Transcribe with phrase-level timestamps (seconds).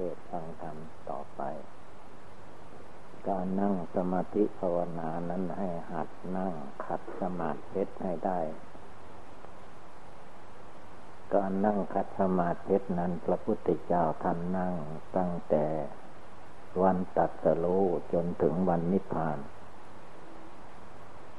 [0.00, 0.76] เทศฟังธรรม
[1.10, 1.42] ต่อไป
[3.28, 6.52] การนั่งสมาธิภาวนานั้นให้หัดนั่ง
[6.84, 8.40] ขัดสมาธิให้ได้
[11.34, 14.74] การนั่งขัดสมาธินั้นพระพุทธเจ้าท่านนั่ง
[15.16, 15.66] ตั้งแต่
[16.82, 17.66] วันตัดสโล
[18.12, 19.38] จนถึงวันนิพพาน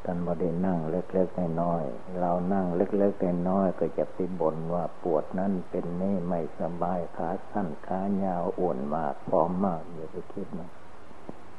[0.05, 10.70] ท่านบได้นั่งเล็กๆน้อยๆเรานั่งเล็กๆน้อยๆก็จะไปบ่นว่าปวดนั่นเป็นนี่ไม่สบายขาสั้นขายาวอ้วนมากพร้อมมากอย่าไปคิดนะ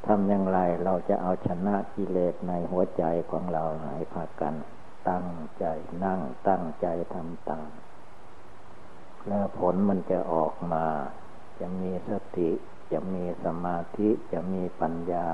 [0.06, 3.64] ทำอย่างไรเราจะเอาชนะกิเลสในหัวใจของเรา
[3.94, 4.54] ให้พากัน
[5.08, 5.26] ตั้ง
[5.58, 5.64] ใจ
[6.04, 7.70] นั่งตั้งใจทำตาม
[9.28, 10.86] แล้วผลมันจะออกมา
[11.60, 12.50] จะมีสติ
[12.92, 15.26] จะมีสมาธิจะมีปัญญา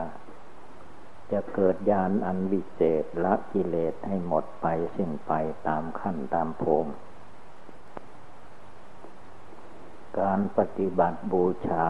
[1.33, 4.67] จะเกิดญาณอันวิเศษละกิเลสให้หมดไป
[4.97, 5.33] สิ้นไป
[5.67, 6.93] ตามขั้นตามภูมิ
[10.19, 11.87] การปฏิบัติบูชา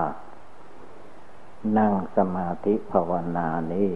[1.78, 3.92] นั่งสมาธิภาวนานี้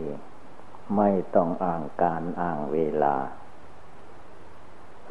[0.97, 3.17] ไม่ต้องอ้างการอ้างเวลา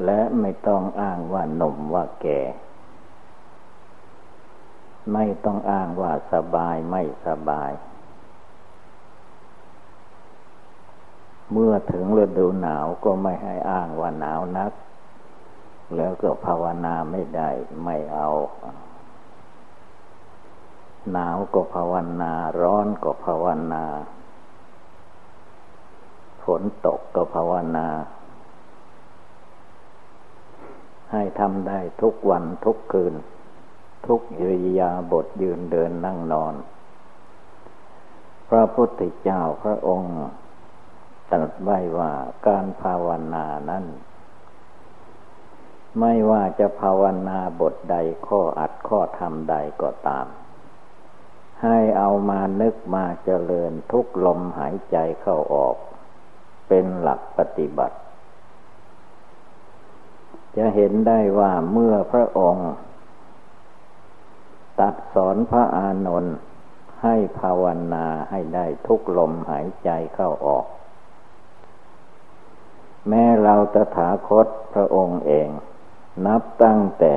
[0.05, 2.41] และไม่ต้องอ้างว่าหนุ่มว่าแก่
[5.13, 7.72] ไม่ต้องอ้างว่าสบายไม่สบาย
[11.52, 14.72] เมื่อถึงฤดูหนาวก็ไม่ให้อ้างว่าหนาวนัก
[15.95, 17.50] แล้วก็ภาวนาไม่ได้
[17.83, 18.30] ไม่เอา
[21.11, 23.83] หนาวก็ภาวนา ร้อนก็ภาวนา
[26.44, 27.88] ฝนตกก็ภาวนา
[31.11, 33.13] ให้ทำได้ทุกวันทุกคืน
[34.08, 36.53] ทุกยิริยาบทยืนเดินนั่งนอน
[38.50, 40.16] พระพุทธเจ้าพระองค์
[41.31, 42.13] ตรัสไว้ว่า
[42.47, 43.85] การภาวนานั้น
[45.99, 47.95] ไม่ว่าจะภาวนาบทใด
[48.27, 50.27] ข้ออัดข้อทำใดก็ตาม
[51.63, 55.75] ให้เอามานึกมาเจริญทุกลมหายใจเข้าออก
[56.67, 57.97] เป็นหลักปฏิบัติ
[60.57, 62.69] จะเห็นได้ว่าเมื่อพระองค์
[64.79, 66.35] ตัดสอนพระอานนท์
[67.03, 67.63] ให้ภาว
[67.94, 70.66] นาให้ได้ทุกลมหายใจเข้าออก
[73.09, 75.50] แม้เราตถาคตพระองค์เอง
[76.25, 77.16] นับตั้งแต่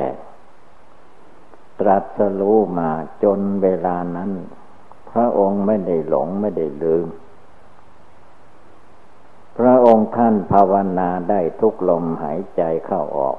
[1.80, 2.90] ตรัสรู้มา
[3.22, 4.30] จนเวลานั้น
[5.10, 7.06] พระองค์ไม่ได้หลงไม่ได้ลืม
[9.58, 13.36] พระองค์ท่านภาวนาได้ทุกลมหายใจเข้าออก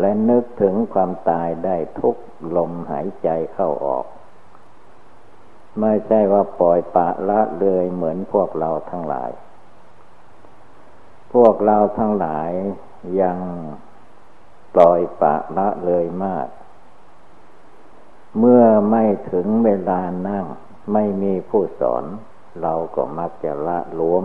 [0.00, 2.16] และนึกถึงความตายได้ทุก
[2.56, 4.06] ลมหายใจเข้าออก
[5.80, 9.30] ไม่ใช่ว่าปล่อยปะละเลยเหมือนพวกเราทั้งหลาย
[11.32, 12.50] พวกเราทั้งหลาย
[13.20, 13.38] ยัง
[14.74, 16.48] ปล่อยปะละเลยมาก
[18.38, 20.46] เมื่อไม่ถึงเวลานั่ง
[20.92, 22.04] ไม่มีผู้สอน
[22.62, 24.24] เราก็มักจะละหลวม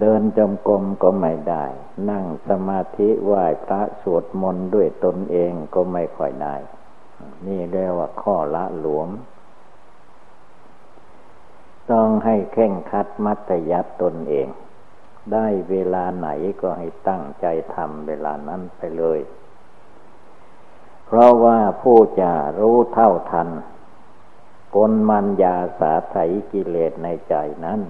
[0.00, 1.64] เดินจมกรมก็ไม่ได้
[2.10, 6.56] นั่งสมาธิไหว้พระสวดมนต์ด้วยตนเองก็ไม่ค่อยได้
[7.46, 9.08] นี่เรียกว่าข้อละหลวม
[11.90, 14.48] ต้องให้เข่งคัดมัตยัดตนเอง
[15.32, 16.28] ได้เวลาไหน
[16.60, 19.20] ก็ให้ตั้งใจทำเวลานั้นไปเลย
[21.06, 23.48] เพราะว่าผู้จะรู้เท่าทัน
[24.76, 26.16] กลมันยาสาไถ
[26.52, 27.34] กิเลสในใจ
[27.64, 27.80] นั้น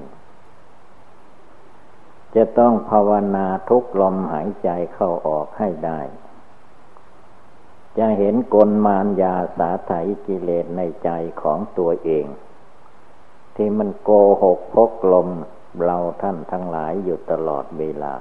[2.35, 6.01] จะต้องภาวนาทุกลมหายใจเข้าออกให้ได้
[7.99, 9.93] จะเห็นกลมานยาสาไถ
[10.27, 11.11] กิเลสในใจ
[11.43, 12.27] ของตัวเอง
[13.57, 14.11] ที่มันโก
[14.43, 15.29] หกพกลม
[15.85, 18.15] เราท่านทั้งหลายอยู่ตลอดเวลา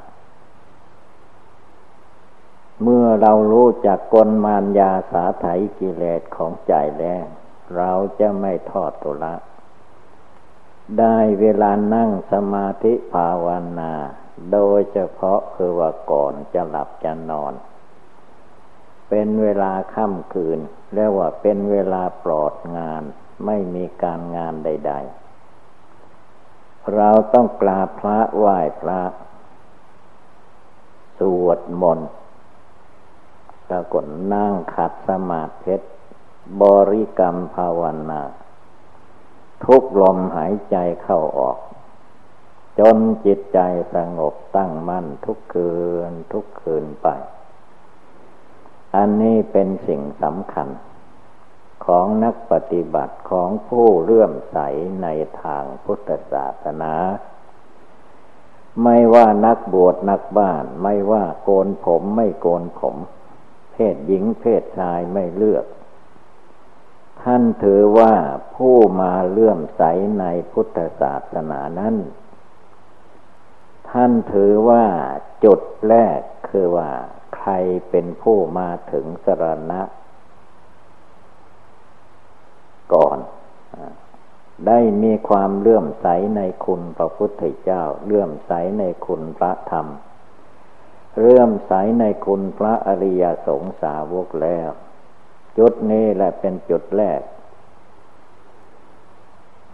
[2.83, 5.45] เมื่อเรารู้จักกลมารยาสาไถ
[5.79, 7.25] กิเลสของใจแล้ว
[7.77, 9.35] เราจะไม่ทอดตุละ
[10.99, 13.47] ได้เวลานั่งสมาธิภาว
[13.79, 13.93] นา
[14.51, 17.53] โดยเฉพาะคือว่าก่อนจะหลับจะนอน
[19.09, 20.59] เป็นเวลาค่ำคืน
[20.93, 23.03] เรียกว่าเป็นเวลาปลอดงาน
[23.45, 25.24] ไม่มีการงานใด ๆ
[26.93, 29.01] เราต้องกราบพระไหว้พระ
[31.19, 32.09] สวดมนต์
[33.69, 35.75] ตะกดนั่งขัดสมาธิ
[36.61, 38.21] บริกรรมภาวนา
[39.65, 41.57] ทุกลมหายใจเข้าออก
[42.79, 43.59] จนจิตใจ
[43.95, 45.73] สงบตั้งมั่นทุกคื
[46.09, 47.07] นทุกคืนไป
[48.95, 50.67] อันนี้เป็นสิ่งสำคัญ
[51.85, 54.57] ของนักปฏิบัติของผู้เลื่อมใส
[55.03, 55.07] ใน
[55.41, 56.93] ทางพุทธศาสนา
[58.83, 62.95] ไม่ว่านักบวชนักบ้าน ไม่ว่าโกนผมไม่โกนผม
[63.71, 65.65] เพศหญิงเพศชายไม่เลือก
[67.23, 68.13] ท่านถือว่า
[68.55, 69.81] ผู้มาเลื่อมใส
[70.19, 71.95] ในพุทธศาสนานั้น
[73.89, 74.85] ท่านถือว่า
[75.43, 76.91] จุดแรกคือว่า
[77.35, 77.51] ใคร
[77.89, 79.81] เป็นผู้มาถึงสรณะ
[82.93, 83.17] ก่อน
[84.67, 86.07] ได้มีความเลื่อมใส
[86.37, 89.87] ในคุณพระพุทธเจ้า เลื่อมใสในคุณพระธรรม
[91.19, 94.69] เลื่อมใสในคุณพระอริยสงสาวกแล้ว
[95.57, 97.21] จุดนี้แหละเป็นจุดแรก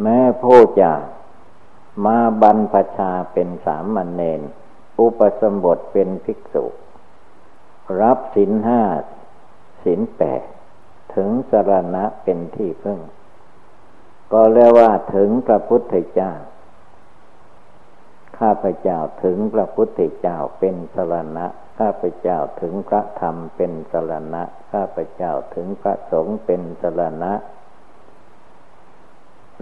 [0.01, 0.91] แม้ผู้จะ
[2.05, 4.41] มาบรรพชาเป็นสามมันเนน
[4.99, 6.65] อุปสมบทเป็นภิกษุ
[8.01, 8.81] รับสินห้า
[9.83, 10.41] สินแปด
[11.15, 12.99] ถึงสรณะเป็นที่พึ่ง
[14.31, 16.31] ก็เรียกว่าถึงพระพุทธเจ้า
[18.39, 21.45] ข้าพเจ้าถึงพระพุทธเจ้าเป็นสรณะ
[21.80, 27.33] ข้าพเจ้าถึงพระธรรมเป็นสรณะ ข้าพเจ้าถึงพระสงฆ์เป็นสรณะ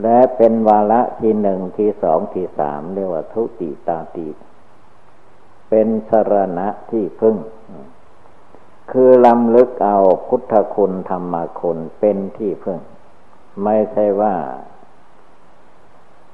[0.02, 4.28] และเป็นวาระที่หนึ่งที่สองที่สามเรียกว่าทุติตาติ
[5.70, 7.36] เป็นสรณะที่พึ่ง
[8.92, 12.80] คือลำลึกเอาพุทธคุณธรรมคุณเป็นที่พึ่ง
[13.64, 14.36] ไม่ใช่ว่า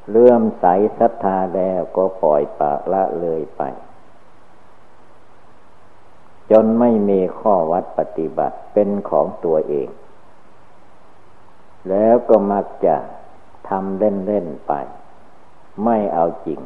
[0.10, 0.66] เลื่อมใส
[0.98, 3.62] ศรัทธาแล้วก็ปล่อยปะละเลยไป
[6.52, 9.90] จนไม่มีข้อวัดปฏิบัติเป็นของตัวเอง
[11.90, 12.96] แล้วก็มักจะ
[13.70, 14.74] ทำเล่น ๆ ไป
[15.84, 16.62] ไม่เอาจริง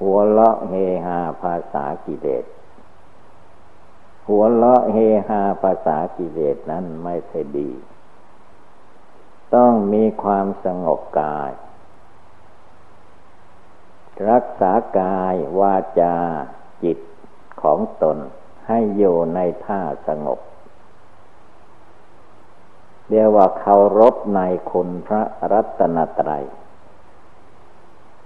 [0.00, 0.74] หัวเลาะเฮ
[1.06, 2.44] ฮาภาษากิเลส
[4.28, 4.96] หัวเลาะเฮ
[5.28, 7.70] ฮาภาษากิเลสนั้นไม่ใช่ดี
[9.56, 11.50] ต้องมีความสงบกาย
[14.30, 16.16] รักษากายวาจา
[16.84, 16.98] จิต
[17.62, 18.18] ของตน
[18.68, 20.40] ให้อยู่ในท่าสงบ
[23.08, 26.46] เรียกว่าเคารพในคุณพระรัตนตรัย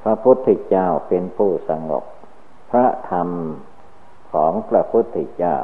[0.02, 2.04] พระพุทธเจ้าเป็นผู้สงบ
[2.70, 3.28] พระธรรม
[4.32, 5.56] ของพระพุทธเจ้า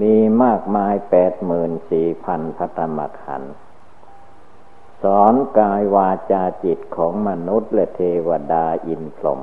[0.00, 3.54] มีมากมายแปดหมื่นสี่พันพระธรรมขันธ์
[5.02, 9.40] สอนกายวาจาจิตของมนุษย์และเทวดาอินพรหม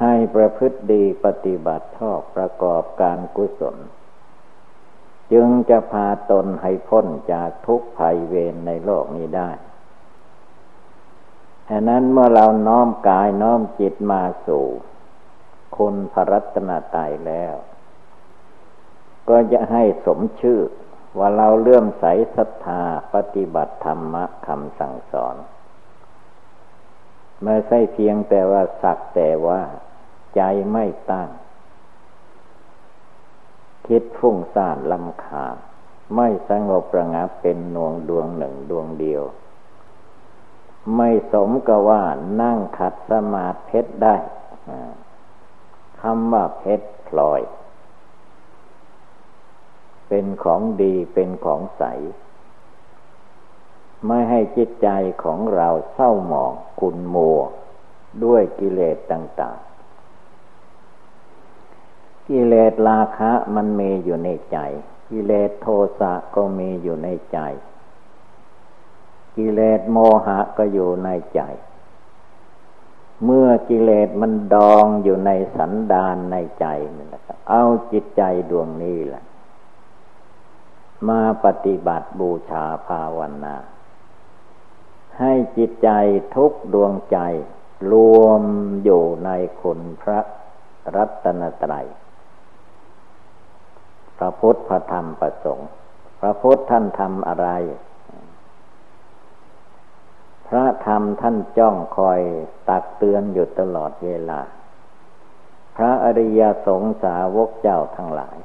[0.00, 3.76] ให้ประพฤติดีปฏิบัติชอบประกอบการกุศล
[5.32, 9.50] จึงจะพาตนให้พ้นจากทุกภัยเวรในโลกนี้ได้
[11.68, 14.66] ฉะนั้นเมื่อเราน้อมกายน้อมจิตมาสู่
[15.76, 17.54] คุณพระรัตนตรัยแล้ว
[19.28, 20.60] ก็จะให้สมชื่อ
[21.18, 22.04] ว่าเราเลื่อมใส
[22.36, 22.82] ศรัทธา
[23.14, 25.36] ปฏิบัติธรรมะคำสั่งสอน
[27.44, 29.60] ไม่ใช่เพียงแต่ว่าสักแต่ว่า
[30.36, 30.40] ใจ
[30.72, 31.28] ไม่ตั้ง
[33.86, 35.56] คิดฟุ้งซ่านลำคาญ
[36.16, 39.22] ไม่สงบระงับเป็นนวงดวงหนึ่งดวงเดียว
[40.96, 42.02] ไม่สมกับว่า
[42.42, 44.16] นั่งขัดสมาธิได้
[46.00, 47.40] คำว่าเพชรพลอย
[50.14, 51.82] เป็นของดีเป็นของใส
[54.06, 54.88] ไม่ให้จิตใจ
[55.22, 57.38] ของเราเศร้าหมองขุนมัว
[58.24, 59.58] ด้วยกิเลสต่าง
[61.42, 64.58] ๆ กิเลสราคะมันมีอยู่ในใจ
[65.10, 65.66] กิเลสโท
[66.00, 67.38] สะก็มีอยู่ในใจ
[69.36, 71.40] กิเลสโมหะก็อยู่ในใจ
[73.24, 76.66] เมื่อกิเลสมันดองอยู่ในสันดานในใจ
[76.96, 79.24] นี่แหละเอาจิตใจดวงนี้แหละ
[81.08, 83.56] มาปฏิบัติบูชาภาวนา
[85.18, 85.88] ให้จิตใจ
[86.34, 87.18] ทุกดวงใจ
[87.92, 88.42] รวม
[88.84, 89.30] อยู่ใน
[89.60, 90.20] คุณพระ
[90.96, 91.86] รัตนตรัย
[94.16, 95.68] พระพุทธพระธรรมประสงค์
[96.20, 97.48] พระพุทธท่านทำอะไร
[100.48, 102.20] พระธรรมท่านจ้องคอย
[102.68, 104.40] ตักเตือนอยู่ตลอดเวลา
[105.76, 108.36] พระอริยสงสาวกเจ้าทั้งหลาย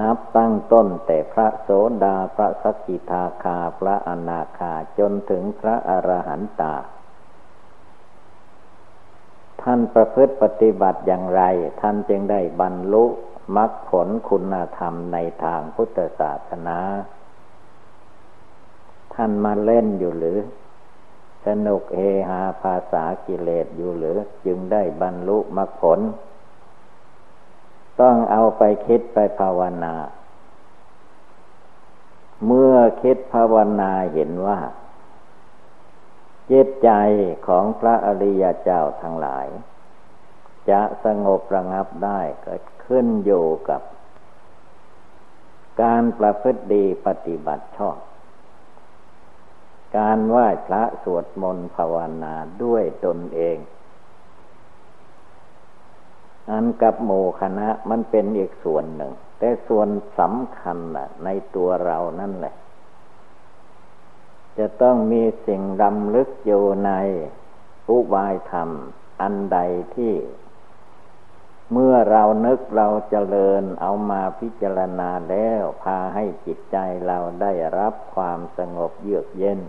[0.00, 1.70] นับตั้งต้นแต่พระโส
[2.04, 6.74] ดาพระสกิทาคาพระอนาคาจนถึงพระอรหันตา
[9.62, 11.42] ท่านประพฤติปฏิบัติอย่างไร
[11.80, 13.04] ท่านจึงได้บรรลุ
[13.56, 16.78] มรรคผลคุณธรรมในทางพุทธศาสนา
[19.14, 20.38] ท่านมาเล่นอยู่หรือ
[21.46, 26.00] สนุกเฮฮาภาษากิเลสอยู่หรือ จึงได้บรรลุมรรคผล
[28.00, 29.94] ต้องเอาไปคิดไปภาวนา
[32.46, 34.58] เมื่อคิดภาวนาเห็นว่า
[36.50, 36.90] จิตใจ
[37.46, 39.46] ของพระอริยเจ้าทั้งหลาย
[40.70, 42.54] จะสงบระงับได้ก็
[42.86, 43.82] ขึ้นอยู่กับ
[45.82, 47.98] การประพฤติดีปฏิบัติชอบ
[49.98, 53.56] การไหว้พระสวดมนต์ภาวนาด้วยตนเอง
[56.50, 57.10] อันกับโม
[57.40, 59.88] คณะมันเป็นอีกส่วนหนึ่ง แต่ส่วน
[60.18, 62.54] สำคัญะในตัวเรานั่นแหละ
[64.58, 66.90] จะต้องมีสิ่งดำลึกอยู่ใน
[67.90, 68.70] อุบายธรรม
[69.20, 69.58] อันใด
[69.94, 70.14] ที่
[71.72, 76.76] เมื่อเรานึกเราเจริญเอามาพิจารณาแล้ว พาให้จิตใจ
[77.06, 79.60] เราได้รับความสงบเยือกเย็น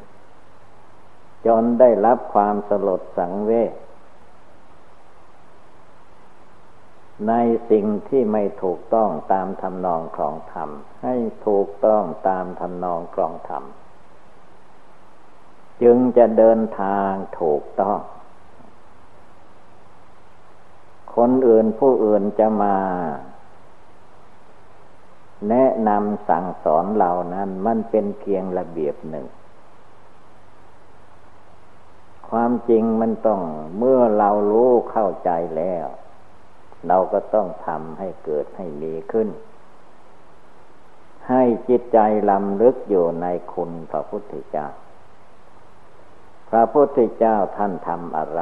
[1.46, 3.74] จนได้รับความสลดสังเวช
[7.28, 7.34] ใน
[7.70, 10.70] สิ่งที่ไม่ถูกต้องตามทำนองของธรรม
[11.04, 11.16] ให้
[11.48, 13.64] ถูกต้องตามทำนองของธรรม
[15.82, 18.00] จึงจะเดินทางถูกต้อง
[21.16, 22.78] คนอื่นผู้อื่นจะมา
[25.50, 29.26] แนะนำสั่งสอนเหล่านั้นมันเป็นเพียงระเบียบหนึ่ง
[32.30, 33.42] ความจริงมันต้อง
[33.78, 35.88] เมื่อเรารู้เข้าใจแล้ว
[36.88, 39.30] เราก็ต้องทำให้เกิดให้มีขึ้น
[41.30, 44.68] ให้จิตใจลำลึกอยู่ในคุณพระพุทธเจ้า
[46.50, 48.42] พระพุทธเจ้าท่านทำอะไร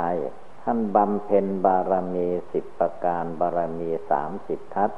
[0.63, 4.92] ท่านบำเพ็ญบารมีสิบประการบารมีสามสิบทัศ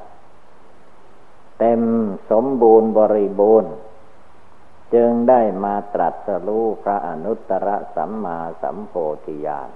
[1.60, 1.82] เต็ม
[2.32, 3.74] สมบูรณ์บริบูรณ์
[4.94, 8.94] จึงได้มาตรัสรู้พระอนุตตรสัมมาสัมโพ
[9.26, 9.70] ธิญาณ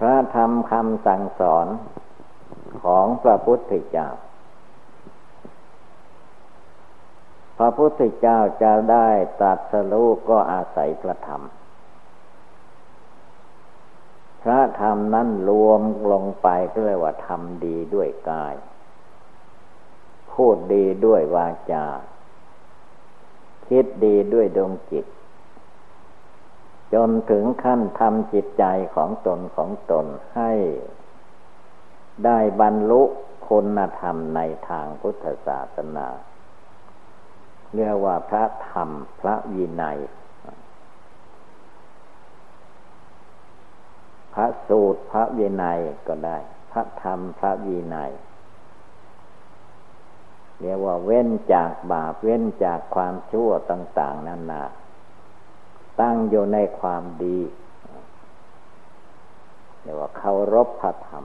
[0.00, 1.66] พระธรรมคำสั่งสอน
[2.84, 4.08] ของพระพุทธเจ้า
[7.58, 9.08] พระพุทธเจ้าจะได้
[9.40, 11.42] ตรัสรู้ก็อาศัยพระธรรม
[14.42, 15.80] พระธรรมนั้นรวม
[16.12, 18.54] ลงไปก็เรียกว่าทำดีด้วยกาย
[20.32, 21.86] พูดดีด้วยวาจา
[23.66, 25.06] คิดดีด้วยดวงจิต
[26.94, 30.06] จนถึงขั้นทำจิตใจของตนของตน
[30.36, 30.52] ให้
[32.24, 33.02] ได้บรรลุ
[33.48, 36.08] คุณธรรมในทางพุทธศาสนา
[37.74, 38.88] เรียกว่าพระธรรม
[39.20, 39.98] พระวินัย
[44.34, 46.38] พระสูตรพระวินัยก็ได้
[46.72, 48.12] พระธรรมพระวินัย
[50.60, 54.62] เรียกว่าเว้นจากบาปเว้นจากความชั่วต่าง ๆนานา
[56.00, 57.38] ตั้งอยู่ในความดี
[59.82, 61.24] เรียกว่าเคารพพระธรรม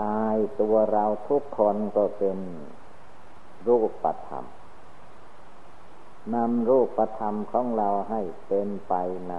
[0.00, 2.38] กายตัวเราทุกคนก็เป็น
[3.66, 4.44] รูปปธรรม
[6.34, 8.94] นำรูปธรรมของเราให้เป็นไป
[9.30, 9.36] ใน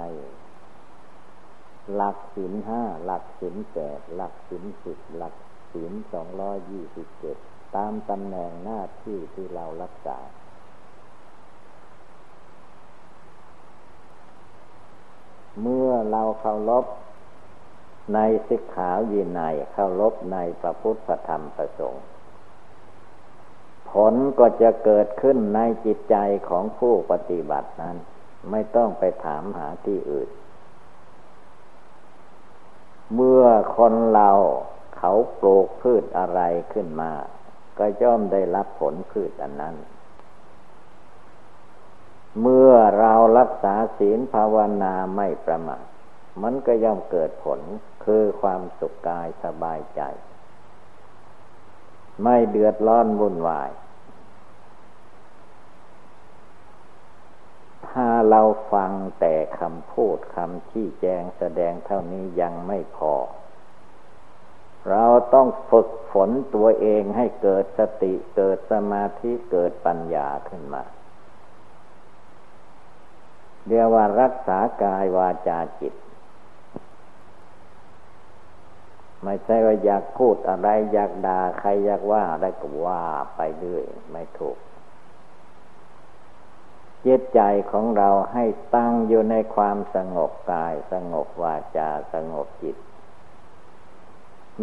[1.94, 5.36] หลักศีลห้าหลักศีลแปดหลักศีลสิบหลัก
[5.72, 7.38] ศีลสองร้อยยี่สิบเจ็ด
[7.76, 10.18] ตามตำแหน่งหน้าที่ที่เรารักษา
[15.62, 16.86] เมื่อเราเคารพ
[18.14, 22.04] ในสิกขาวินัยเคารพในพระพุทธธรรมประสงค์
[23.90, 26.16] ผลก็จะเกิดขึ้นในจิตใจ
[26.50, 27.98] ของผู้ปฏิบัตินั้น
[28.52, 30.30] ไม่ต้องไปถามหาที่อื่น
[33.16, 33.44] เมื่อ
[33.78, 34.32] คนเรา
[34.98, 36.42] เขาปลูกพืชอะไร
[36.74, 37.12] ขึ้นมา
[37.78, 39.76] ก็ย่อมได้รับผลพืชอันนั้น
[42.42, 45.86] เมื่อเรารักษาศีลภาวนาไม่ประมาท
[46.44, 47.60] มันก็ย่อมเกิดผล
[48.06, 50.02] คือความสุขกายสบายใจ
[52.24, 53.72] ไม่เดือดร้อนวุ่นวาย
[57.90, 58.42] ถ้าเรา
[58.74, 63.14] ฟังแต่คำพูดคำชี้แจงแสดงเท่านี้ยังไม่พอ
[64.90, 70.84] เราต้องฝึกฝนตัวเองให้เกิดสติเกิดสมาธิเกิดปัญญาขึ้นมา
[73.68, 75.94] เรียกว่ารักษากายวาจาจิต
[79.24, 83.04] ไม่ใช่ว่าอยากพูดอะไรอยากด่าใครอยากว่าอะไรก็ว่า
[83.36, 84.58] ไปเรื่อยไม่ถูก
[87.06, 88.46] จิตใจของเราให้
[88.76, 92.78] ตั้งอยู่ในความสงบกาย สงบวาจาสงบจิต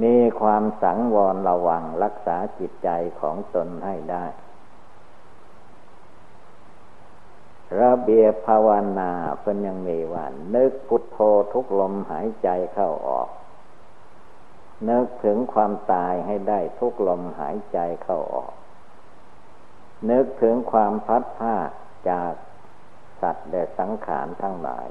[0.02, 2.88] มีความสังวรระวังรักษาจิตใจ
[3.20, 4.24] ของตนให้ได้
[7.80, 8.68] ระเบียบภาว
[8.98, 11.18] นาเพิ่นยังมีว่านึกพุทโธ
[11.52, 13.28] ทุกลมหายใจเข้าออก
[14.90, 18.54] นึกถึงความตายให้ได้ทุกลมหายใจเข้าออก
[20.10, 21.56] นึกถึงความพัดผ้า
[22.10, 22.32] จาก
[23.20, 24.86] สัตว์และสังขารทั้งหลาย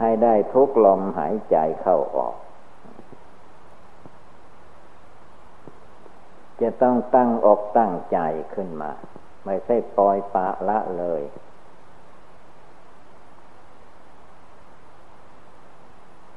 [0.00, 2.36] ให้ได้ทุกลมหายใจเข้าออก
[6.60, 8.18] จะต้องตั้งอกตั้งใจ
[8.54, 8.92] ขึ้นมา
[9.46, 11.22] ไม่ใช่ปล่อยปะละเลย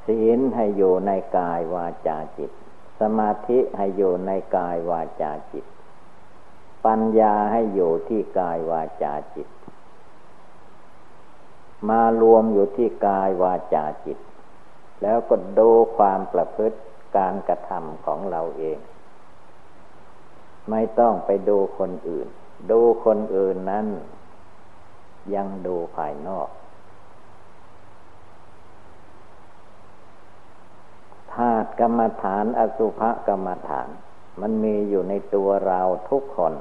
[0.06, 2.52] ศีลให้อยู่ในกายวาจาจิต
[3.00, 5.66] สมาธิให้อยู่ในกายวาจาจิต
[6.86, 9.48] ปัญญาให้อยู่ที่กายวาจาจิต
[11.90, 14.20] มารวมอยู่ที่กายวาจาจิต
[15.02, 16.80] แล้วก็ดูความประพฤติ
[17.18, 18.80] การกระทำของเราเอง
[20.70, 22.28] ไม่ต้องไปดูคนอื่น
[22.72, 23.88] ดูคนอื่นนั้น
[25.36, 26.50] ยังดูภายนอก
[31.34, 33.90] ธาตุกรรมฐานอสุภกรรมฐาน
[34.42, 36.54] มันมีอยู่ในตัวเราทุกคน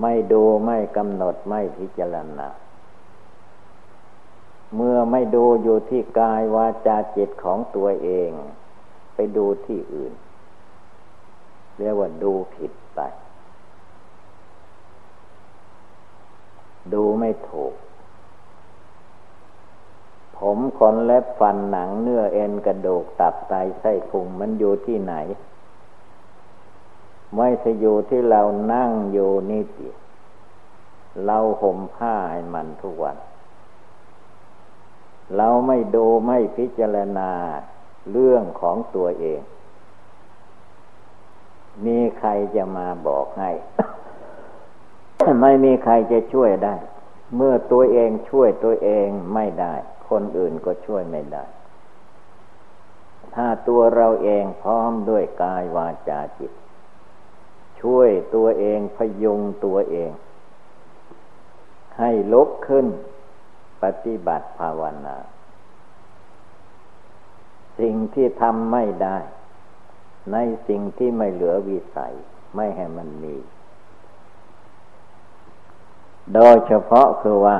[0.00, 2.48] ไม่ดูไม่กำหนดไม่พิจารณา
[4.74, 8.30] เมื่อไม่ดูอยู่ที่กายวาจาจิตของตัวเอง
[9.14, 10.12] ไปดูที่อื่น
[11.78, 13.00] เรียกว่าดูผิดไป
[16.92, 17.74] ดูไม่ถูก
[20.38, 25.14] ผมขนเล็บฟันหนังเนื้อเอ็นกระดูกตับไตไส้พุงมันอยู่ที่ไหน
[27.36, 29.88] ไม่ใช่อยู่ที่เรานั่งอยู่นี่สิ
[31.24, 33.16] เราห่มผ้าให้มันทุกวัน
[35.36, 37.30] เราไม่ดูไม่พิจารณา
[38.10, 39.40] เรื่องของตัวเอง
[41.84, 43.50] มีใครจะมาบอกให้
[45.40, 46.76] ไม่มีใครจะช่วยได้
[47.36, 49.74] เมื่อตัวเองช่วยตัวเองไม่ได้
[50.08, 51.44] คนอื่นก็ช่วยไม่ได้
[53.34, 56.52] ถ้าตัวเราเองพร้อมด้วยกายวาจาจิต
[57.80, 60.10] ช่วยตัวเองพยุงตัวเอง
[61.98, 62.86] ให้ลุกขึ้น
[63.82, 65.16] ปฏิบัติภาวนา
[67.78, 69.18] สิ่งที่ทำไม่ได้
[70.32, 70.36] ใน
[70.68, 72.14] สิ่งที่ไม่เหลือวิสัย
[72.56, 73.34] ไม่ให้มันมี
[76.34, 77.58] โดยเฉพาะคือว่า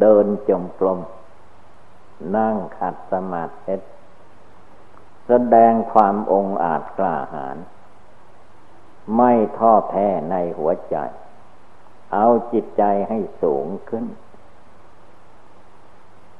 [0.00, 1.00] เดินจมกลม
[2.36, 3.76] นั่งขัดสมาธิ
[5.26, 7.56] แสดงความองอาจกล้าหาญ
[9.16, 10.96] ไม่ท้อแท้ในหัวใจ
[12.12, 14.06] เอาจิตใจให้สูงขึ้น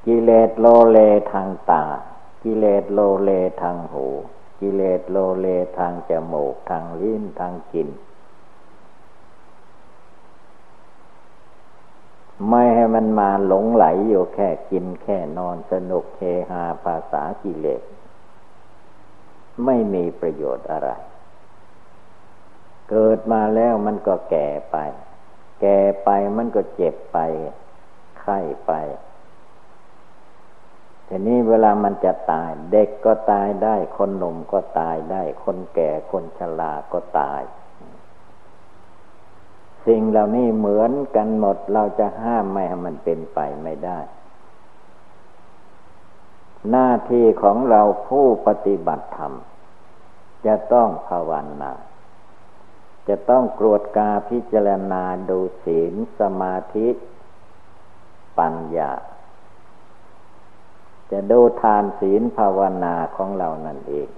[0.05, 0.99] กิเลสโลเล
[1.33, 1.85] ทางตา
[2.43, 4.07] กิเลสโลเลทางหู
[4.59, 7.89] กิเลสโลเลทางจมูกทางลิ้นทางกลิ่น
[12.47, 17.81] ไม่ให้มันมาหลงใหลอยู่แค่กินแค่นอนสนุกเฮฮาภาษากิเลส
[19.65, 20.89] ไม่มีประโยชน์อะไร
[22.89, 24.77] เกิดมาแล้วมันก็แก่ไป
[25.61, 27.17] แก่ไปมันก็เจ็บไป
[28.19, 28.71] ไข้ไป
[31.07, 37.41] ทีนี้เวลามันจะตาย เด็กก็ตายได้ คนหนุ่มก็ตายได้ คนแก่คนชราก็ตาย
[39.87, 43.99] สิ่งเหล่านี้เหมือนกันหมดเราจะห้ามไม่ให้มันเป็นไปไม่ได้
[46.69, 49.33] หน้าที่ของเราผู้ปฏิบัติธรรม
[50.45, 51.71] จะต้องภาวนา
[53.07, 56.87] จะต้องกรวดกาพิจารณาดูศีลสมาธิ
[58.39, 58.91] ปัญญา
[61.11, 64.09] จะดูทานศีลภาวนาของเรานั่นเอง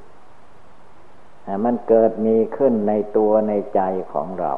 [1.65, 3.82] มันเกิดมีขึ้นในตัวในใจ
[4.13, 4.54] ของเรา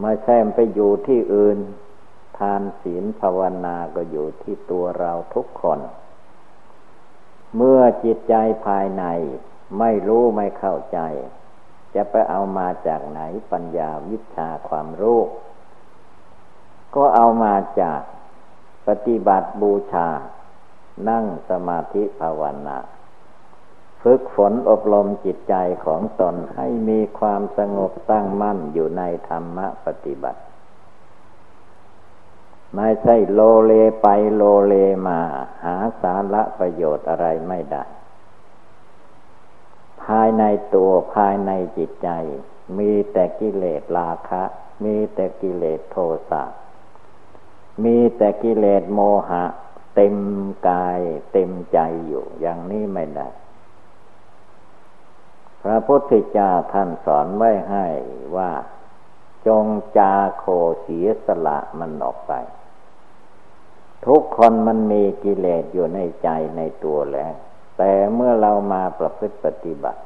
[0.00, 1.58] ไม่ใช่ไปอยู่ที่อื่น
[2.38, 5.80] ทานศีลภาวนาก็อยู่ที่ตัวเราทุกคน
[7.56, 8.34] เมื่อจิตใจ
[8.66, 9.04] ภายใน
[9.78, 10.98] ไม่รู้ไม่เข้าใจ
[11.94, 13.20] จะไปเอามาจากไหน
[13.52, 15.20] ปัญญาวิชาความรู้
[16.94, 18.00] ก็เอามาจาก
[18.88, 20.08] ปฏิบัติบูชา
[21.08, 22.78] นั่งสมาธิภาวนา
[24.02, 30.40] ฝึกฝนอบรมจิตใจของตนให้มีความสงบตั้งมั่นอยู่ในธรรมปฏิบัติ
[32.76, 34.74] ไม่ใช่โลเลไปโลเล
[35.06, 35.20] มา
[35.64, 37.84] หาสาระประโยชน์อะไรไม่ได้
[40.02, 40.42] ภายใน
[40.74, 42.08] ตัวภายในจิตใจ
[42.78, 44.42] มีแต่กิเลสราคะ
[44.84, 45.96] มีแต่กิเลสโท
[46.30, 46.42] สะ
[47.84, 49.44] มีแต่กิเลสโมหะ
[49.94, 50.16] เต็ม
[50.68, 51.00] กาย
[51.32, 53.28] เต็มใจอยู่ อย่างนี้ไม่ได้
[55.62, 57.86] พระพุทธเจ้าท่านสอนไว้ให้
[58.36, 58.50] ว่า
[59.46, 59.66] จง
[59.98, 60.44] จาโค
[60.82, 62.32] เสียสละมันออกไป
[64.06, 67.32] ทุกคนมันมีกิเลสอยู่ในใจในตัวแล้ว
[67.78, 70.00] แต่เมื่อเรามาประพฤติปฏิบัติ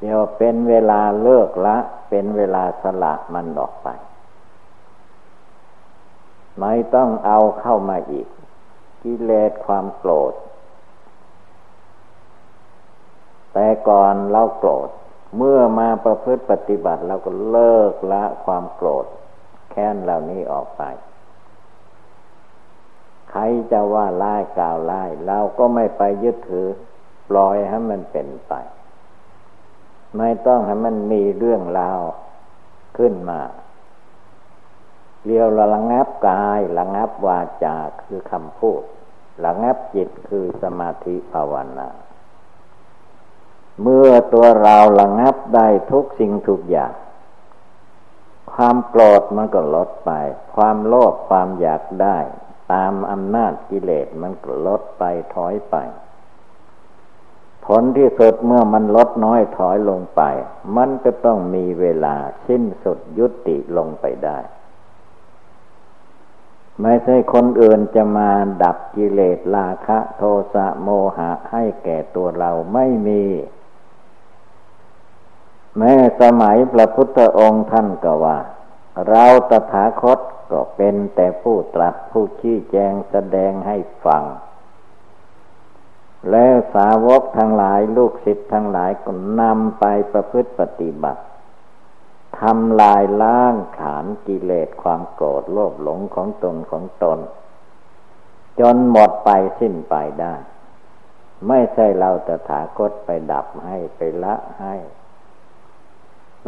[0.00, 1.76] เดี๋ยวเป็นเวลาเลิกละ
[2.08, 3.88] เป็นเวลาสละมันออกไป
[6.60, 8.28] ไม่ต้องเอาเข้ามาอีก
[9.02, 10.32] กิเลสความโกรธ
[13.54, 14.88] แต่ก่อนเราโกรธ
[15.36, 19.06] เมื่อมาประพฤติปฏิบัติเราก็เลิกละความโกรธ
[19.70, 20.82] แค้นเหล่านี้ออกไป
[23.30, 26.68] ใครจะว่าไล่กล่าวไล่เราก็ไม่ไปยึดถือ
[27.28, 28.52] ปล่อยให้มันเป็นไป
[30.18, 32.00] ไม่ต้องให้มันมีเรื่องราว
[32.98, 33.40] ขึ้นมา
[35.24, 38.82] เรียวระงับกายระงับวาจาคือคำพูด
[39.44, 41.88] ระงับจิตคือสมาธิภาวนา
[43.82, 46.92] เมื่อตัวเราระงับได้ทุกสิ่งทุกอย่าง
[48.52, 50.10] ความโกรธมันก็ลดไป
[50.54, 52.18] ความโลภความอยากได้
[52.72, 55.76] ตามอำนาจกิเลสมันก็ลดไปถอยไป
[57.66, 60.22] ผลที่สุดเมื่อมันลดน้อยถอยลงไป
[60.76, 62.16] มันก็ต้องมีเวลา
[62.48, 64.38] สิ้นสุดยุติลงไปได้
[66.82, 68.30] ไม่ใช่คนอื่นจะมา
[68.62, 70.22] ดับกิเลสราคะ โท
[70.54, 73.22] สะโมหะให้แก่ตัวเราไม่มี
[75.78, 78.38] แม้สมัยพระพุทธองค์ท่านก็ว่า
[79.08, 80.18] เราตถาคต
[80.52, 84.24] ก็เป็นแต่ผู้ตรัสผู้ชี้แจงแสดงให้ฟัง
[86.30, 91.22] แล้วสาวกทั้งหลายลูกศิษย์ทั้งหลายก็นำไปประพฤติปฏิบัติ
[92.40, 97.18] ทำลายล้างขานกิเลสความโกรธโลภหลงของตนของตน
[98.60, 100.34] จนหมดไปสิ้นไปได้
[101.48, 104.74] ไม่ใช่เราตถาคตไปดับให้ไปละให้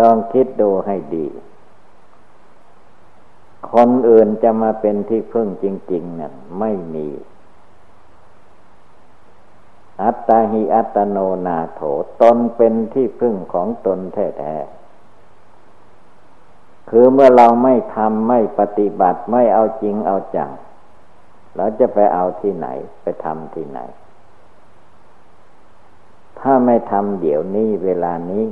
[0.00, 1.26] ต้องคิดดูให้ดี
[3.72, 7.08] คนอื่นจะมาเป็นที่พึ่งจริง ๆนั่นไม่มี
[10.02, 11.80] อัตตาหิอัตโนนาโถ
[12.22, 20.50] ตนเป็นที่พึ่งของตนแท้ๆคือเมื่อเราไม่ทำไม่ปฏิบัติไม่เอาจริงเอาจัง
[21.56, 22.68] เราจะไปเอาที่ไหน
[23.02, 23.80] ไปทำที่ไหน
[26.40, 28.44] ถ้าไม่ทำเดี๋ยวนี้เวลานี้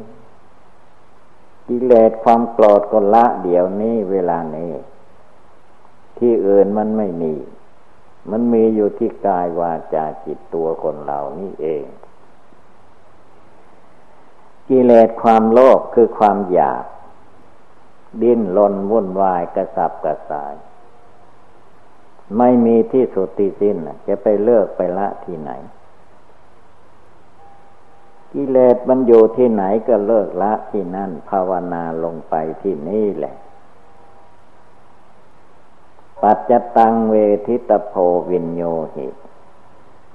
[1.68, 4.72] กิเลสความโกรธก็ละเดี๋ยวนี้เวลานี้
[6.18, 7.34] ที่อื่นมันไม่มี
[8.30, 11.84] มันมีอยู่ที่กายวาจาจิตตัวคนเรานี่เอง
[14.68, 16.84] กิเลสความโลภคือความอยาก
[18.22, 20.54] ดิ้นรนวุ่นวายกระสับกระส่าย
[22.38, 23.76] ไม่มีที่สุดที่สิ้น
[24.08, 25.50] จะไปเลิกไปละที่ไหน
[28.34, 33.34] กิเลสมันอยู่ที่ไหนก็เลิกละที่นั่น ภาวนาลงไปที่นี่แหละ
[36.22, 37.14] ปัจจตังเว
[37.46, 37.94] ทิตโพ
[38.30, 38.62] วินโย
[38.94, 39.08] หิ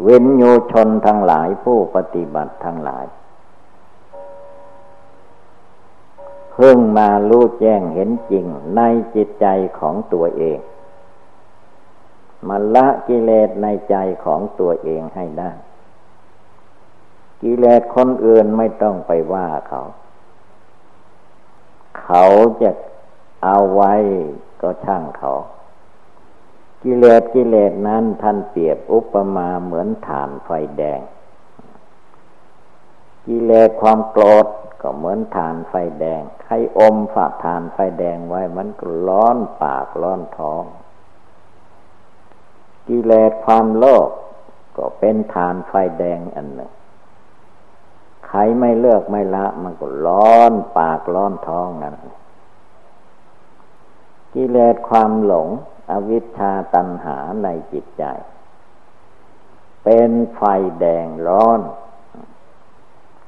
[0.03, 3.05] เวินโยชนทั้งหลายผู้ปฏิบัติทั้งหลาย
[6.53, 8.81] เพิ่งมารู้แจ้งเห็นจริงใน
[9.15, 9.47] จิตใจ
[9.79, 10.59] ของตัวเอง
[12.47, 15.51] มาละกิเลสในใจของตัวเองให้ได้
[17.41, 19.81] กิเลสคนอื่นไม่ต้องไปว่าเขา
[22.01, 22.25] เขา
[22.61, 22.71] จะ
[23.43, 23.93] เอาไว้
[24.61, 25.33] ก็ช่างเขา
[26.83, 30.99] กิเลสกิเลสนั้นท่านเปรียบอุปมาเหมือนฐานไฟแดง
[33.27, 34.45] กิเลสความโกรธ
[34.81, 40.63] ก็เหมือนฐานไฟแดง ใครอมฝาฐานไฟแดงไว้มันก็ร้อนปากร้อนท้อง
[42.87, 44.09] กิเลสความโลภ
[44.77, 46.71] ก็เป็นฐานไฟแดงอันหนึ่ง
[48.29, 51.95] ใครไม่เลือกไม่ละ มันก็ร้อนปากร้อนท้องนั่น
[54.33, 55.49] กิเลสความหลง
[55.91, 58.03] อวิชชาตัณหาในจิตใจ
[59.83, 60.41] เป็นไฟ
[60.79, 61.59] แดงร้อน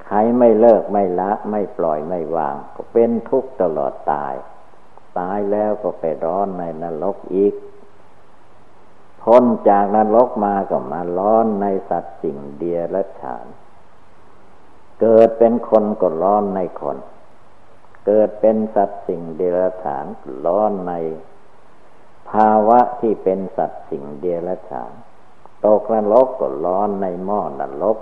[0.05, 4.33] ใครไม่เลิกไม่ละ ไม่ปล่อยไม่วาง ก็เป็นทุกข์ตลอดตาย
[5.19, 7.53] ตายแล้วก็ไปร้อนในนรกอีก
[9.21, 13.45] พ้นจากนรกมาก็มาร้อนในสัตว์สิ่งเดียรฉาน
[15.01, 16.97] เกิดเป็นคนก็ร้อนในคน
[18.05, 20.05] เกิดเป็นสัตว์สิ่งเดรัจฉาน
[20.45, 20.93] ร้อนใน
[22.29, 24.91] ภาวะที่เป็นสัตว์สิ่งเดรัจฉาน
[25.65, 27.97] ตกนรกก็ร้อนในหม้อนรก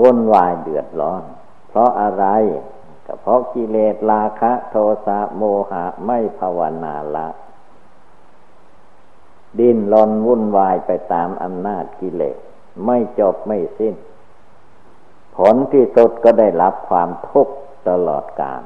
[0.00, 1.22] วุ่นวายเดือดร้อน
[1.68, 2.24] เพราะอะไร
[3.06, 7.28] ก็เพราะกิเลสราคะ โทสะโมหะไม่ภาวนาละ
[9.58, 12.36] ดิ้นรนวุ่นวายไปตามอำนาจกิเลส
[12.86, 13.94] ไม่จบไม่สิ้น
[15.38, 17.54] ผลที่สุดก็ได้รับความทุกข์
[17.88, 18.62] ตลอดกาล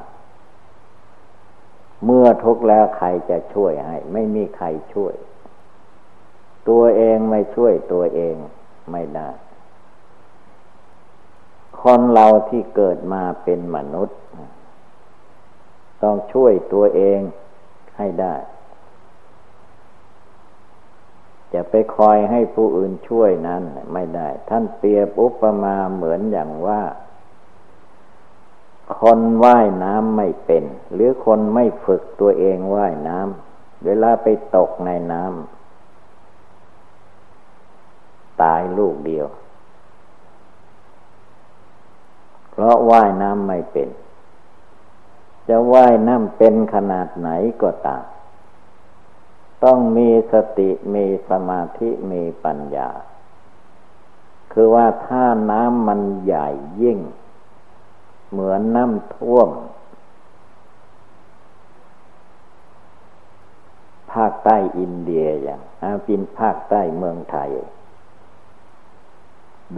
[2.04, 5.14] เมื่อทุกข์แล้วใครจะช่วยให้ ไม่มีใครช่วย
[6.68, 8.35] ตัวเองไม่ช่วยตัวเอง
[8.92, 9.28] ไม่ได้
[11.80, 14.18] คนเราที่เกิดมาเป็นมนุษย์
[16.02, 17.20] ต้องช่วยตัวเอง
[17.98, 18.35] ให้ได้
[21.54, 23.62] จะไปคอยให้ผู้อื่นช่วยนั้น
[23.92, 26.82] ไม่ได้ ท่านเปรียบอุปมาเหมือนอย่างว่า
[29.00, 39.26] คนว่ายน้ำไม่เป็น หรือคนไม่ฝึกตัวเองว่ายน้ำเวลาไปตกในน้ำตายลูกเดียว
[42.50, 43.88] เพราะว่ายน้ำไม่เป็น
[45.48, 47.28] จะว่ายน้ำเป็นขนาดไหน
[47.62, 48.04] ก็ตาม
[49.64, 52.90] ต้องมีสติมีสมาธิมีปัญญา
[54.53, 56.48] คือว่าถ้าน้ำมันใหญ่
[56.83, 56.98] ยิ่ง
[58.31, 59.48] เหมือนน้ำท่วม
[64.12, 67.51] ภาคใต้อินเดียอย่างอาปินภาคใต้เมืองไทย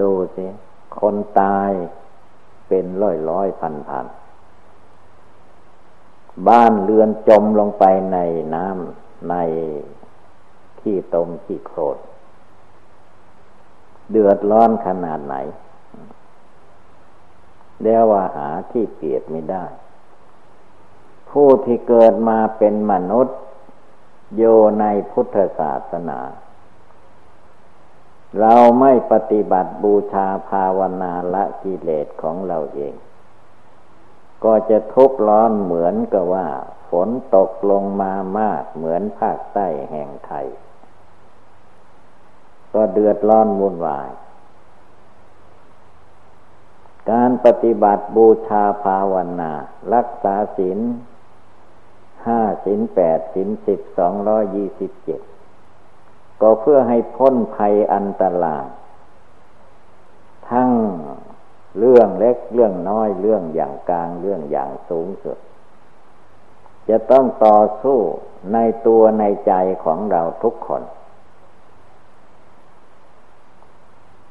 [0.01, 0.47] ดูสิ
[1.01, 1.71] คนตาย
[2.69, 4.07] เป็นร้อยร้อยพันพัน
[6.49, 8.19] บ้านเรือนจมลงไปใน
[8.55, 9.35] น้ำ ใน
[10.81, 11.99] ที่ตมที่โครด
[14.11, 15.37] เดือดร้อนขนาดไหน
[17.83, 19.65] เรียกว่าหาที่เปรียบไม่ได้
[21.31, 23.37] ผู้ที่เกิดมาเป็นมนุษย์
[24.37, 24.43] โย
[24.81, 26.21] ในพุทธศาสนา
[28.41, 32.95] เราไม่ปฏิบัติบูชาภาวนาละกิเลสของเราเอง
[34.45, 36.47] ก็จะทุกข์ร้อนเหมือนกับว่า
[37.07, 40.47] นตกลงมามากเหมือนภาคใต้แห่งไทย
[42.73, 44.09] ก็เดือดร้อนวุ่นวาย
[47.11, 49.53] การปฏิบัติบูชาภาวนา
[49.95, 50.79] รักษาศีล
[52.27, 55.21] ห้าศีลแปดศีลสิบสองร้อยยี่สิบเจ็ด
[56.41, 58.67] ก็เพื่อให้พ้นภัยอันตราย
[60.51, 60.71] ทั้ง
[61.79, 65.39] เรื่องเล็กเรื่องน้อยเรื่องอย่างกลางเรื่องอย่างสูงสุด
[66.89, 67.99] จะต้องต่อสู้
[68.53, 69.53] ในตัวในใจ
[69.85, 70.83] ของเราทุกคน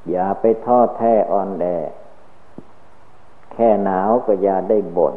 [0.10, 1.66] อย่าไปทอดแท้อ่อนแอ
[3.54, 5.16] แค่หนาวก็อย่าได้บน่น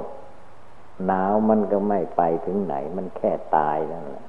[1.06, 4.24] หนาวมันก็ไม่ไปถึงไหน มันแค่ตายนั่นแหละ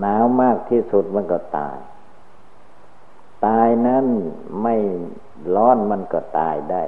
[0.00, 1.78] หนาวมากที่สุดมันก็ตาย
[3.46, 4.06] ตายนั้น
[4.62, 4.76] ไม่
[5.54, 6.82] ร้อนมันก็ตายได้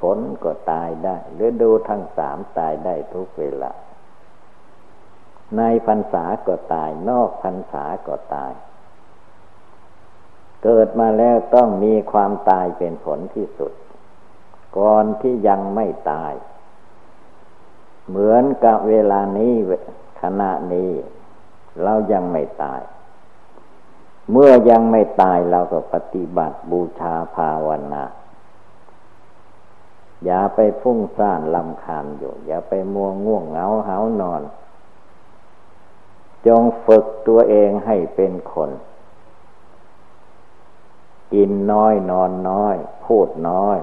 [0.00, 3.72] ฝนก็ตายได้ฤดูทั้งสามตายได้ทุกเวลา
[5.56, 8.52] ในพรรษาก็ตาย นอกพรรษาก็ตาย
[10.64, 13.72] เกิดมาแล้วต้องมีความตายเป็นผลที่สุด
[14.78, 16.32] ก่อนที่ยังไม่ตาย
[18.08, 19.54] เหมือนกับเวลานี้
[20.22, 20.92] ขณะนี้
[21.82, 22.80] เรายังไม่ตาย
[24.32, 28.04] เมื่อยังไม่ตายเราก็ปฏิบัติบูชาภาวนา
[30.24, 34.42] อย่าไปฟุ้งซ่านลำคาญอยู่ อย่าไปมัวง่วงเหงาเหานอน
[36.46, 38.70] จงฝึกตัวเองให้เป็นคน
[41.32, 43.78] กินน้อยนอนน้อย พูดน้อย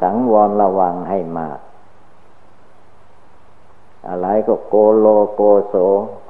[0.00, 1.58] สังวรระวังให้มาก
[4.08, 5.74] อะไรก็โกโลโกโส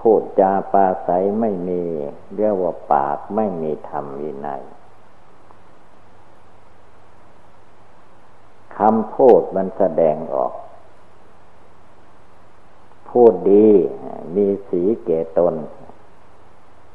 [0.01, 1.83] พูดจาปาใสไม่มี
[2.37, 4.63] เรียกว่าปากไม่มีธรรมวินัย
[8.87, 10.53] คำพูดมันแสดงออก
[13.11, 13.69] พูดดี
[14.37, 15.55] มีสีเกตน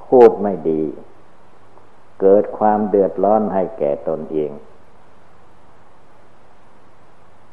[0.05, 0.83] พูดไม่ดี
[2.21, 4.51] เกิดความเดือดร้อนให้แก่ตนเอง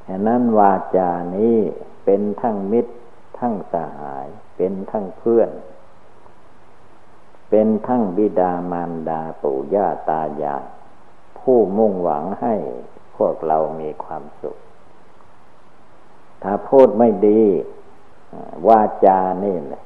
[0.07, 1.59] ฉะนั้นวาจานี้
[2.05, 2.95] เป็นทั้งมิตร
[3.39, 5.51] ทั้งสหาย เป็นทั้งเพื่อน
[7.51, 10.65] เป็นทั้งบิดามารดาปู่ย่าตายาย
[11.39, 12.55] ผู้มุ่งหวังให้
[13.17, 14.57] พวกเรามีความสุข
[16.43, 17.43] ถ้าพูดไม่ดี
[18.69, 19.83] วาจานี่แหละ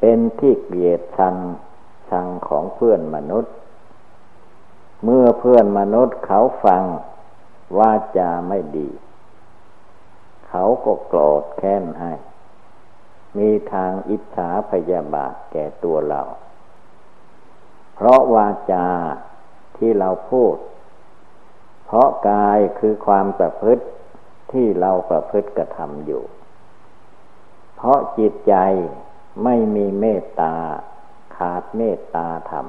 [0.00, 1.36] เป็นที่เกลียดชัง
[2.10, 3.54] ชังของเพื่อนมนุษย์
[5.04, 6.84] เมื่อเพื่อนมนุษย์เขาฟัง
[7.78, 8.88] วาจาไม่ดี
[10.48, 12.12] เขาก็โกรธแค้นให้
[13.38, 16.22] มีทางอิจฉาพยาบาทแก่ตัวเรา
[17.94, 18.86] เพราะวาจา
[19.76, 20.54] ที่เราพูด
[21.88, 23.84] เพราะกายคือความประพฤติ
[24.52, 26.22] ที่เราประพฤติกระทำอยู่
[27.76, 28.54] เพราะจิตใจ
[29.44, 30.54] ไม่มีเมตตา
[31.36, 32.66] ขาดเมตตาธรรม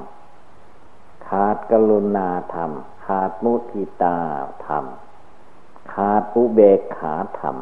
[1.28, 2.70] ขาดกรุณาธรรม
[3.06, 4.18] ขาดมุทิตา
[4.66, 4.84] ธรรม
[5.92, 7.56] ขาดอุเบกขาธรรม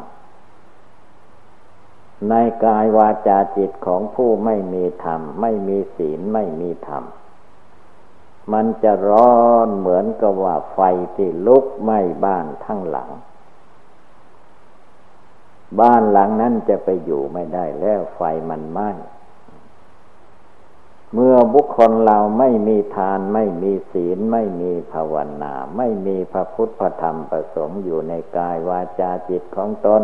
[2.29, 7.03] ในกายวาจาจิตของผู้ไม่มีธรรม ไม่มีศีลไม่มีธรรม
[8.53, 10.79] มันจะร้อนเหมือนกับว่าไฟ
[11.15, 13.09] ที่ลุกไหม้บ้านทั้งหลัง
[15.79, 18.89] บ้านหลังนั้นจะไปอยู่ไม่ได้แล้วไฟมันไหม้
[21.13, 30.03] เมื่อบุคคลเราไม่มีทานไม่มีศีล ไม่มีภาวนา ไม่มีพระพุทธธรรมประสงค์อยู่ในกายวาจาจิตของตน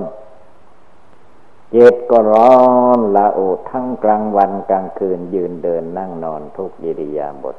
[1.71, 2.55] เจิตก็ร้อ
[2.97, 7.57] นละโอทั้งกลางวันกลางคืนยืนเดินนั่งนอนทุกยิริยาบท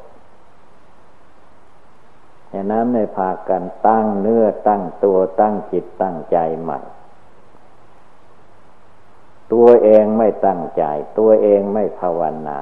[2.53, 6.81] ฉะนั้นในพากันตั้งเนื้อตั้งตัวตั้งจิตตั้งใจใหม่
[9.53, 10.85] ตัวเองไม่ตั้งใจ
[11.19, 12.59] ตัวเองไม่ภาวนา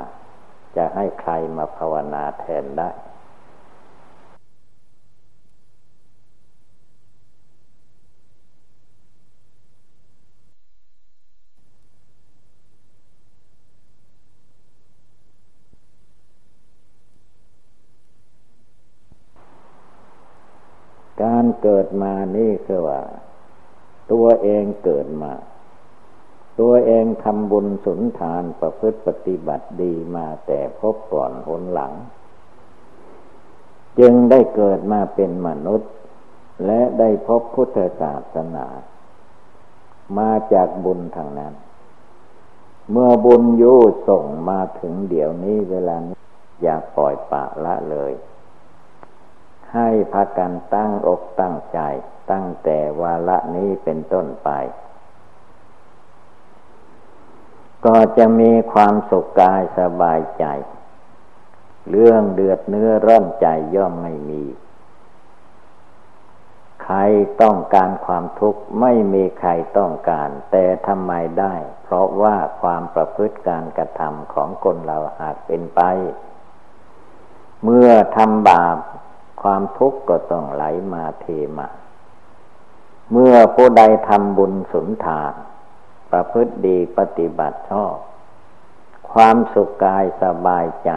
[0.77, 2.91] จะให้ใครมาภาวนาแทนได้
[21.25, 23.01] การเกิดมานี่คือว่า
[24.13, 25.33] ตัวเองเกิดมา
[26.61, 31.93] ตัวเองทำบุญสุนทานประพฤติปฏิบัติดีมาแต่พบก่อนหนหลัง
[33.99, 35.91] จึงได้เกิดมาเป็นมนุษย์
[36.67, 38.67] และได้พบพุทธศาสนา
[40.19, 41.55] มาจากบุญทางนั้น
[42.91, 43.75] เมื่อบุญยู
[44.09, 46.19] ส่งมาถึงเดี๋ยวนี้เวลานี้
[46.63, 48.13] อย่าปล่อยปะละเลย
[49.75, 51.81] ให้พากันตั้งอกตั้งใจ
[52.31, 54.51] ตั้งแต่วาระนี้เป็นต้นไป
[57.85, 60.45] ก็จะมีความสุขกายสบายใจ
[61.91, 64.45] เรื่องเดือดเนื้อร้อนใจย่อมไม่มี
[66.85, 66.99] ใคร
[67.43, 75.81] ต้องการความทุกข์ไม่มีใครต้องการ แต่ทำไมได้ เพราะว่าความประพฤติการกระทำของคนเราหากเป็นไป
[77.65, 78.77] เมื่อทำบาป
[79.45, 81.27] ความทุกข์ก็ต้องไหลมาเท
[81.59, 81.69] มา
[83.13, 85.35] เมื่อผู้ใดทำบุญสุนทาน
[86.11, 87.97] ประพฤติดีปฏิบัติชอบ
[89.13, 90.91] ความสุขกายสบายใจ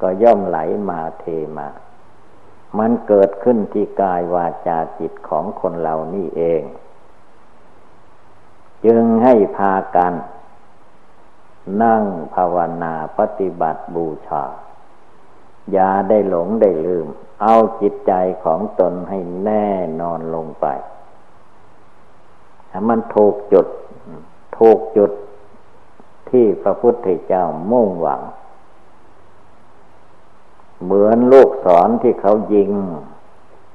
[0.00, 1.24] ก็ย่อมไหลมาเท
[1.56, 1.68] มา
[2.78, 6.62] มันเกิดขึ้นที่กายวาจาจิตของคนเรานี่เอง
[8.84, 10.12] จึงให้พากัน
[11.82, 12.04] นั่ง
[12.34, 14.44] ภาวนาปฏิบัติบูชา
[15.72, 17.06] อย่าได้หลงได้ลืม
[17.42, 18.12] เอาจิตใจ
[18.44, 19.68] ของตนให้แน่
[20.00, 20.66] นอนลงไป
[22.70, 23.66] ถ้ามันถูกจุด
[24.58, 25.12] ถูกจุด
[26.30, 28.22] ที่พระพุทธเจ้ามุ่งหวัง
[30.82, 32.70] เหมือนลูกศรที่เขายิง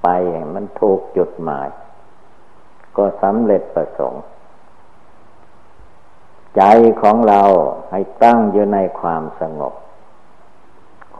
[0.04, 0.08] ไป
[0.54, 1.68] มันถูกจุดหมาย
[2.98, 4.24] ก็สำเร็จประสงค์
[6.58, 6.64] ใจ
[7.02, 7.42] ของเรา
[7.92, 9.74] ให้ตั้งอยู่ในความสงบ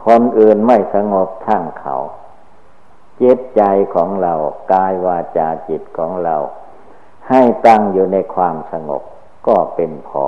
[0.06, 1.96] คนอื่นไม่สงบทั้งเขา
[3.16, 3.62] เจตใจ
[3.94, 4.34] ของเรา
[4.72, 6.36] กายวาจาจิตของเรา
[7.28, 9.02] ให้ตั้งอยู่ในความสงบ
[9.46, 10.26] ก็เป็นพอ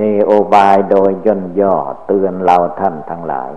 [0.00, 1.74] นี่โอบายโดยย่นย่อ
[2.06, 3.50] เตือนเราท่านทั้งหลาย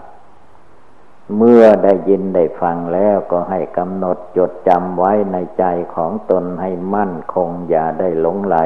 [1.38, 8.58] เมื่อได้ยินได้ฟังแล้วก็ให้กำหนดจดจำไว้ในใจของตนให้มั่นคงอย่าได้หลงไหล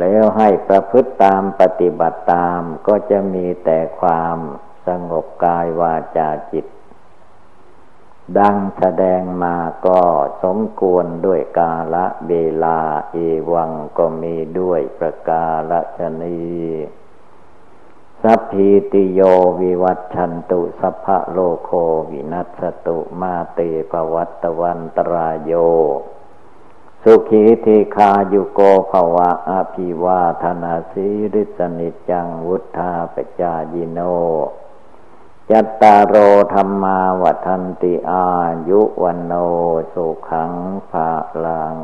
[0.00, 4.38] แล้วให้ประพฤติตามปฏิบัติตามก็จะมีแต่ความ
[4.86, 6.66] สงบกายวาจาจิต
[8.38, 9.56] ดังแสดงมา
[9.86, 10.00] ก็
[10.42, 12.78] สมควรด้วยกาละเวลา
[13.12, 13.16] เอ
[13.52, 16.44] วังก็มีด้วยประกาละชนี
[18.22, 19.20] สัพพิติโย
[19.60, 21.70] วิวัตชันตุสัพพะโลโค
[22.10, 25.52] วินัสตุมาเตภวัตวันตรายโย
[27.08, 34.00] สุขีธีคายุโกภวะอภิวาธนาสิริสนิจังวุธาปจายิโน
[35.50, 36.14] จัตตารโอ
[36.52, 38.26] ธรรมาวัฒนติอา
[38.68, 39.32] ยุวันโน
[39.92, 40.52] สุขัง
[40.90, 41.10] ภา
[41.44, 41.74] ลัง